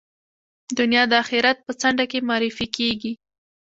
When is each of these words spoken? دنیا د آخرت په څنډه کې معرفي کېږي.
دنیا 0.79 1.03
د 1.09 1.13
آخرت 1.21 1.57
په 1.65 1.71
څنډه 1.81 2.05
کې 2.11 2.25
معرفي 2.29 2.67
کېږي. 2.77 3.11